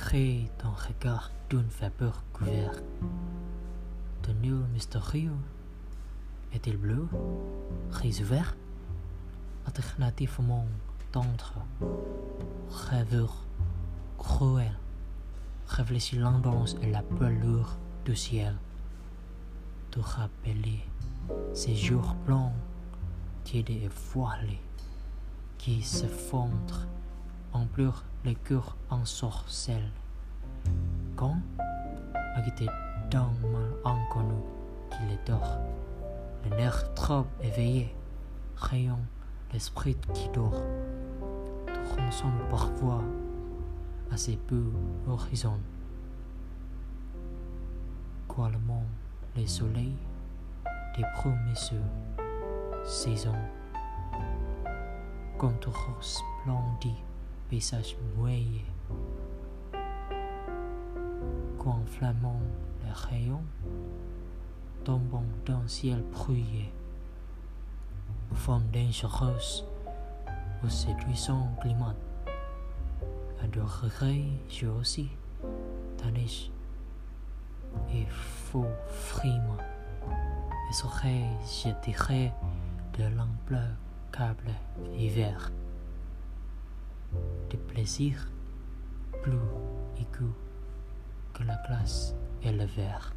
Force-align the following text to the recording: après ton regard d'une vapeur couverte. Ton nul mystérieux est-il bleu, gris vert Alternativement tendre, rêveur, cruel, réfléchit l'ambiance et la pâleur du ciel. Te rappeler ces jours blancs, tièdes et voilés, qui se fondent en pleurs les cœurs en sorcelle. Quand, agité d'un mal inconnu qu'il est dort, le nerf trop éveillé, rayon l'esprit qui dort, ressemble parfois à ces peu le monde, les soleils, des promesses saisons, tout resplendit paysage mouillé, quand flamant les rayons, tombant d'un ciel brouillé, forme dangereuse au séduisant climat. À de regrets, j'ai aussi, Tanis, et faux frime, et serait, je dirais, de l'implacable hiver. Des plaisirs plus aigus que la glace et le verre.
après 0.00 0.50
ton 0.56 0.70
regard 0.70 1.30
d'une 1.50 1.68
vapeur 1.80 2.24
couverte. 2.32 2.82
Ton 4.22 4.32
nul 4.40 4.64
mystérieux 4.72 5.36
est-il 6.54 6.78
bleu, 6.78 7.06
gris 7.90 8.22
vert 8.22 8.56
Alternativement 9.66 10.66
tendre, 11.12 11.52
rêveur, 12.70 13.44
cruel, 14.18 14.72
réfléchit 15.68 16.16
l'ambiance 16.16 16.76
et 16.80 16.90
la 16.90 17.02
pâleur 17.02 17.76
du 18.06 18.16
ciel. 18.16 18.56
Te 19.90 20.00
rappeler 20.00 20.80
ces 21.52 21.76
jours 21.76 22.14
blancs, 22.26 22.54
tièdes 23.44 23.68
et 23.68 23.90
voilés, 24.12 24.62
qui 25.58 25.82
se 25.82 26.06
fondent 26.06 26.88
en 27.80 27.82
pleurs 27.82 28.04
les 28.24 28.34
cœurs 28.34 28.76
en 28.90 29.04
sorcelle. 29.04 29.90
Quand, 31.16 31.36
agité 32.36 32.66
d'un 33.10 33.30
mal 33.52 33.70
inconnu 33.84 34.34
qu'il 34.90 35.10
est 35.12 35.26
dort, 35.26 35.58
le 36.44 36.56
nerf 36.56 36.92
trop 36.94 37.24
éveillé, 37.42 37.94
rayon 38.56 38.98
l'esprit 39.52 39.96
qui 40.12 40.28
dort, 40.30 40.62
ressemble 42.08 42.42
parfois 42.50 43.02
à 44.10 44.16
ces 44.16 44.36
peu 44.36 44.64
le 48.48 48.58
monde, 48.58 48.84
les 49.36 49.46
soleils, 49.46 49.96
des 50.96 51.04
promesses 51.14 51.72
saisons, 52.84 53.32
tout 55.60 55.70
resplendit 55.70 57.02
paysage 57.50 57.96
mouillé, 58.16 58.64
quand 61.58 61.80
flamant 61.84 62.40
les 62.84 62.92
rayons, 62.92 63.42
tombant 64.84 65.24
d'un 65.44 65.66
ciel 65.66 66.00
brouillé, 66.12 66.72
forme 68.34 68.62
dangereuse 68.72 69.64
au 70.64 70.68
séduisant 70.68 71.50
climat. 71.60 71.96
À 73.42 73.48
de 73.48 73.60
regrets, 73.60 74.22
j'ai 74.48 74.68
aussi, 74.68 75.08
Tanis, 75.96 76.52
et 77.92 78.06
faux 78.06 78.64
frime, 78.86 79.56
et 80.70 80.72
serait, 80.72 81.26
je 81.64 81.70
dirais, 81.84 82.32
de 82.96 83.04
l'implacable 83.16 84.52
hiver. 84.96 85.50
Des 87.50 87.56
plaisirs 87.56 88.30
plus 89.22 89.32
aigus 89.96 90.34
que 91.34 91.42
la 91.44 91.56
glace 91.66 92.14
et 92.42 92.52
le 92.52 92.64
verre. 92.64 93.12